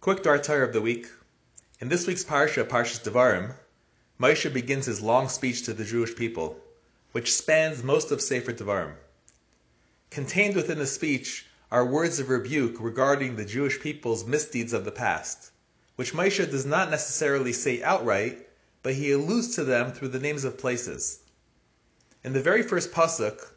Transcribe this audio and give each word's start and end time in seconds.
Quick 0.00 0.22
Dvar 0.22 0.42
Torah 0.42 0.66
of 0.66 0.72
the 0.72 0.80
week. 0.80 1.08
In 1.78 1.90
this 1.90 2.06
week's 2.06 2.24
parsha, 2.24 2.66
Parshas 2.66 3.02
Devarim, 3.02 3.56
Moshe 4.18 4.50
begins 4.50 4.86
his 4.86 5.02
long 5.02 5.28
speech 5.28 5.62
to 5.64 5.74
the 5.74 5.84
Jewish 5.84 6.16
people, 6.16 6.58
which 7.12 7.34
spans 7.34 7.82
most 7.82 8.10
of 8.10 8.22
Sefer 8.22 8.54
Devarim. 8.54 8.94
Contained 10.08 10.56
within 10.56 10.78
the 10.78 10.86
speech 10.86 11.44
are 11.70 11.84
words 11.84 12.18
of 12.18 12.30
rebuke 12.30 12.76
regarding 12.80 13.36
the 13.36 13.44
Jewish 13.44 13.78
people's 13.78 14.24
misdeeds 14.24 14.72
of 14.72 14.86
the 14.86 14.90
past, 14.90 15.50
which 15.96 16.14
Moshe 16.14 16.50
does 16.50 16.64
not 16.64 16.90
necessarily 16.90 17.52
say 17.52 17.82
outright, 17.82 18.48
but 18.82 18.94
he 18.94 19.12
alludes 19.12 19.54
to 19.56 19.64
them 19.64 19.92
through 19.92 20.08
the 20.08 20.18
names 20.18 20.44
of 20.44 20.56
places. 20.56 21.18
In 22.24 22.32
the 22.32 22.40
very 22.40 22.62
first 22.62 22.90
pasuk, 22.90 23.50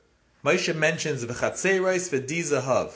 Moshe 0.44 0.76
mentions 0.76 1.24
v'chatzeros 1.24 2.10
v'dizahav, 2.10 2.92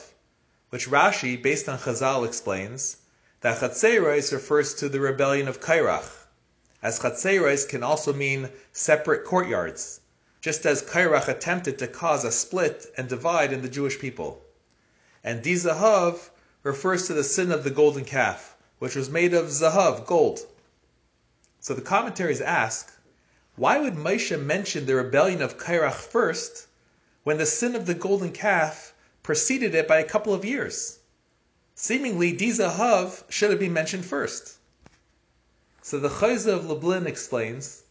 which 0.70 0.90
Rashi, 0.90 1.42
based 1.42 1.70
on 1.70 1.80
Chazal, 1.80 2.28
explains 2.28 2.98
that 3.42 3.60
Chatzeros 3.60 4.32
refers 4.32 4.74
to 4.74 4.90
the 4.90 5.00
rebellion 5.00 5.48
of 5.48 5.62
Korach, 5.62 6.10
as 6.82 7.00
Chatzeros 7.00 7.70
can 7.70 7.84
also 7.84 8.12
mean 8.12 8.50
separate 8.72 9.26
courtyards, 9.26 10.00
just 10.42 10.66
as 10.66 10.82
Korach 10.82 11.28
attempted 11.28 11.78
to 11.78 11.88
cause 11.88 12.24
a 12.24 12.32
split 12.32 12.88
and 12.98 13.08
divide 13.08 13.54
in 13.54 13.62
the 13.62 13.70
Jewish 13.70 14.00
people. 14.00 14.42
And 15.24 15.44
Di 15.44 15.54
Zahav 15.54 16.30
refers 16.64 17.06
to 17.08 17.14
the 17.14 17.24
sin 17.24 17.52
of 17.52 17.64
the 17.64 17.70
golden 17.70 18.06
calf, 18.06 18.56
which 18.80 18.96
was 18.96 19.10
made 19.10 19.34
of 19.34 19.48
Zahav, 19.48 20.06
gold. 20.06 20.40
So 21.60 21.74
the 21.74 21.82
commentaries 21.82 22.42
ask, 22.42 22.92
why 23.56 23.80
would 23.80 23.96
Moshe 23.96 24.40
mention 24.40 24.86
the 24.86 24.96
rebellion 24.96 25.42
of 25.42 25.58
Korach 25.58 25.94
first, 25.94 26.68
when 27.24 27.38
the 27.38 27.46
sin 27.46 27.76
of 27.76 27.86
the 27.86 27.94
golden 27.94 28.32
calf 28.32 28.94
preceded 29.22 29.76
it 29.76 29.88
by 29.88 30.00
a 30.00 30.04
couple 30.04 30.34
of 30.34 30.46
years? 30.46 31.00
Seemingly, 31.88 32.36
Dizahav 32.36 33.24
should 33.30 33.50
have 33.50 33.62
been 33.62 33.72
mentioned 33.72 34.04
first. 34.04 34.58
So 35.82 35.98
the 35.98 36.10
Chozeh 36.10 36.54
of 36.54 36.66
Lublin 36.66 37.08
explains 37.08 37.84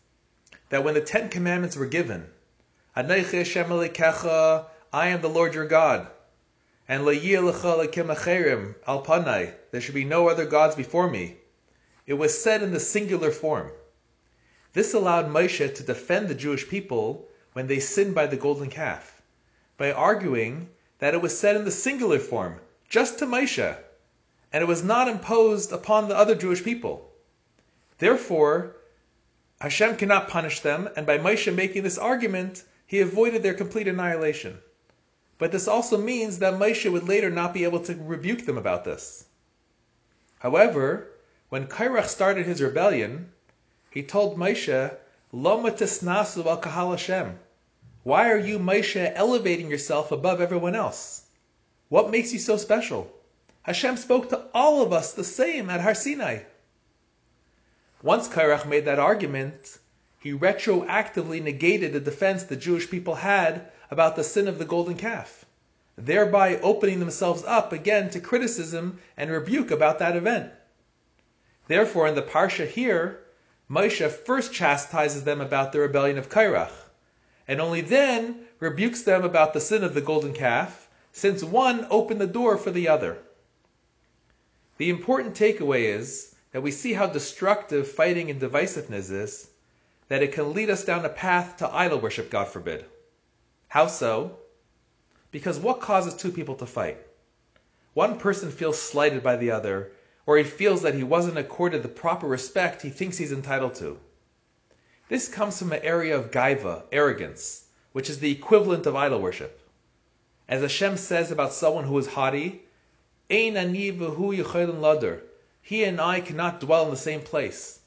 that 0.69 0.85
when 0.85 0.93
the 0.93 1.01
Ten 1.01 1.31
Commandments 1.31 1.79
were 1.79 1.87
given, 1.87 2.27
I 2.95 3.01
am 3.07 3.09
the 5.23 5.31
Lord 5.33 5.55
your 5.55 5.65
God, 5.65 6.09
and 6.87 7.07
al 7.07 7.15
panai, 9.03 9.55
there 9.71 9.81
should 9.81 9.95
be 9.95 10.05
no 10.05 10.29
other 10.29 10.45
gods 10.45 10.77
before 10.77 11.09
me. 11.09 11.39
It 12.07 12.13
was 12.13 12.39
said 12.39 12.63
in 12.63 12.75
the 12.75 12.81
singular 12.81 13.31
form. 13.31 13.73
This 14.75 14.93
allowed 14.93 15.31
Moshe 15.31 15.75
to 15.75 15.83
defend 15.83 16.29
the 16.29 16.35
Jewish 16.35 16.69
people 16.69 17.31
when 17.55 17.67
they 17.67 17.81
sinned 17.81 18.15
by 18.15 18.27
the 18.27 18.37
golden 18.37 18.69
calf, 18.69 19.23
by 19.79 19.91
arguing 19.91 20.69
that 20.99 21.15
it 21.15 21.23
was 21.23 21.39
said 21.39 21.57
in 21.57 21.65
the 21.65 21.71
singular 21.71 22.19
form, 22.19 22.61
just 22.91 23.19
to 23.21 23.27
Moshe, 23.27 23.75
and 24.53 24.63
it 24.63 24.67
was 24.67 24.83
not 24.83 25.09
imposed 25.09 25.73
upon 25.73 26.09
the 26.09 26.17
other 26.17 26.35
Jewish 26.35 26.63
people. 26.63 27.11
Therefore, 27.99 28.77
Hashem 29.61 29.97
cannot 29.97 30.29
punish 30.29 30.61
them, 30.61 30.89
and 30.97 31.07
by 31.07 31.19
Moshe 31.19 31.53
making 31.55 31.83
this 31.83 31.99
argument, 31.99 32.65
he 32.87 33.01
avoided 33.01 33.43
their 33.43 33.55
complete 33.55 33.89
annihilation. 33.89 34.59
But 35.39 35.53
this 35.53 35.67
also 35.67 35.99
means 35.99 36.39
that 36.39 36.55
Moshe 36.55 36.91
would 36.91 37.09
later 37.09 37.31
not 37.31 37.55
be 37.55 37.65
able 37.65 37.81
to 37.81 37.95
rebuke 37.95 38.47
them 38.47 38.59
about 38.59 38.85
this. 38.85 39.25
However, 40.39 41.09
when 41.49 41.67
Korach 41.67 42.07
started 42.07 42.47
his 42.47 42.63
rebellion, 42.63 43.33
he 43.91 44.03
told 44.03 44.37
Moshe, 44.37 44.95
Loma 45.33 45.71
tisnasu 45.71 46.45
al 46.45 46.61
kahal 46.61 46.91
Hashem. 46.91 47.39
Why 48.03 48.31
are 48.31 48.39
you, 48.39 48.59
Moshe, 48.59 49.13
elevating 49.15 49.71
yourself 49.71 50.13
above 50.13 50.41
everyone 50.41 50.75
else? 50.75 51.23
What 51.89 52.11
makes 52.11 52.33
you 52.33 52.39
so 52.39 52.57
special? 52.57 53.11
Hashem 53.67 53.97
spoke 53.97 54.29
to 54.29 54.45
all 54.55 54.81
of 54.81 54.93
us 54.93 55.13
the 55.13 55.25
same 55.25 55.69
at 55.71 55.81
Har 55.81 55.93
Sinai. 55.93 56.45
Once 58.01 58.29
Korach 58.29 58.65
made 58.65 58.85
that 58.85 59.01
argument, 59.01 59.79
he 60.21 60.33
retroactively 60.33 61.43
negated 61.43 61.93
the 61.93 61.99
defense 61.99 62.45
the 62.45 62.55
Jewish 62.55 62.89
people 62.89 63.17
had 63.17 63.73
about 63.91 64.15
the 64.15 64.23
sin 64.23 64.47
of 64.47 64.61
the 64.61 64.65
golden 64.65 64.95
calf, 64.95 65.45
thereby 65.99 66.59
opening 66.59 67.01
themselves 67.01 67.43
up 67.43 67.73
again 67.73 68.09
to 68.11 68.21
criticism 68.21 69.01
and 69.17 69.33
rebuke 69.33 69.73
about 69.73 69.99
that 69.99 70.15
event. 70.15 70.53
Therefore, 71.67 72.07
in 72.07 72.15
the 72.15 72.23
Parsha 72.23 72.69
here, 72.69 73.19
Moshe 73.69 74.09
first 74.09 74.53
chastises 74.53 75.25
them 75.25 75.41
about 75.41 75.73
the 75.73 75.81
rebellion 75.81 76.19
of 76.19 76.29
Korach, 76.29 76.71
and 77.49 77.61
only 77.61 77.81
then 77.81 78.47
rebukes 78.61 79.03
them 79.03 79.25
about 79.25 79.55
the 79.55 79.61
sin 79.61 79.83
of 79.83 79.95
the 79.95 80.01
golden 80.01 80.35
calf, 80.35 80.89
since 81.13 81.43
one 81.43 81.85
opened 81.91 82.21
the 82.21 82.29
door 82.29 82.57
for 82.57 82.71
the 82.71 82.87
other. 82.87 83.19
The 84.79 84.91
important 84.91 85.35
takeaway 85.35 85.85
is 85.85 86.35
that 86.53 86.63
we 86.63 86.71
see 86.71 86.93
how 86.93 87.07
destructive 87.07 87.89
fighting 87.89 88.31
and 88.31 88.41
divisiveness 88.41 89.11
is, 89.11 89.49
that 90.09 90.23
it 90.23 90.33
can 90.33 90.53
lead 90.53 90.71
us 90.71 90.85
down 90.85 91.05
a 91.05 91.09
path 91.09 91.57
to 91.59 91.75
idol 91.75 91.99
worship, 91.99 92.31
God 92.31 92.49
forbid. 92.49 92.85
How 93.69 93.87
so? 93.87 94.39
Because 95.31 95.59
what 95.59 95.81
causes 95.81 96.15
two 96.15 96.31
people 96.31 96.55
to 96.57 96.67
fight? 96.67 96.99
One 97.95 98.19
person 98.19 98.51
feels 98.51 98.81
slighted 98.81 99.23
by 99.23 99.37
the 99.37 99.51
other, 99.51 99.93
or 100.27 100.37
he 100.37 100.45
feels 100.45 100.83
that 100.83 100.95
he 100.95 101.03
wasn't 101.03 101.39
accorded 101.39 101.83
the 101.83 101.89
proper 101.89 102.27
respect 102.27 102.83
he 102.83 102.91
thinks 102.91 103.17
he's 103.17 103.33
entitled 103.33 103.75
to. 103.77 103.99
This 105.09 105.29
comes 105.29 105.59
from 105.59 105.73
an 105.73 105.83
area 105.83 106.17
of 106.17 106.31
gaiva, 106.31 106.83
arrogance, 106.93 107.65
which 107.93 108.11
is 108.11 108.19
the 108.19 108.31
equivalent 108.31 108.87
of 108.87 108.97
idol 108.97 109.21
worship. 109.21 109.61
As 110.49 110.61
Hashem 110.61 110.97
says 110.97 111.31
about 111.31 111.53
someone 111.53 111.85
who 111.85 111.97
is 111.99 112.07
haughty. 112.09 112.66
He 113.29 113.49
and 113.49 113.59
I 116.01 116.21
cannot 116.21 116.61
dwell 116.61 116.85
in 116.85 116.91
the 116.91 116.97
same 116.97 117.21
place. 117.23 117.81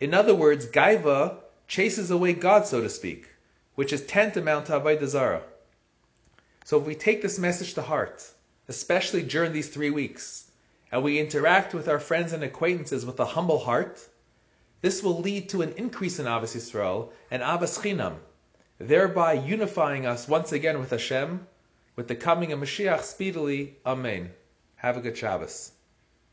In 0.00 0.14
other 0.14 0.34
words, 0.34 0.66
Gaiva 0.66 1.36
chases 1.68 2.10
away 2.10 2.32
God, 2.32 2.66
so 2.66 2.80
to 2.80 2.88
speak, 2.88 3.28
which 3.74 3.92
is 3.92 4.06
tantamount 4.06 4.66
to 4.66 4.80
Avodah. 4.80 5.42
So 6.64 6.80
if 6.80 6.86
we 6.86 6.94
take 6.94 7.20
this 7.20 7.38
message 7.38 7.74
to 7.74 7.82
heart, 7.82 8.26
especially 8.66 9.22
during 9.22 9.52
these 9.52 9.68
three 9.68 9.90
weeks, 9.90 10.50
and 10.90 11.02
we 11.02 11.20
interact 11.20 11.74
with 11.74 11.86
our 11.86 11.98
friends 11.98 12.32
and 12.32 12.42
acquaintances 12.42 13.04
with 13.04 13.20
a 13.20 13.26
humble 13.26 13.58
heart, 13.58 14.08
this 14.80 15.02
will 15.02 15.20
lead 15.20 15.50
to 15.50 15.60
an 15.60 15.74
increase 15.76 16.18
in 16.18 16.24
Ahavas 16.24 16.56
Yisrael 16.56 17.10
and 17.30 17.42
Ahavas 17.42 17.78
Chinam, 17.78 18.16
thereby 18.78 19.34
unifying 19.34 20.06
us 20.06 20.28
once 20.28 20.50
again 20.50 20.78
with 20.78 20.90
Hashem 20.90 21.46
with 21.94 22.08
the 22.08 22.16
coming 22.16 22.52
of 22.52 22.60
Mashiach 22.60 23.02
speedily. 23.02 23.76
Amen. 23.84 24.32
Have 24.82 24.96
a 24.96 25.00
good 25.00 25.16
Shabbos. 25.16 25.70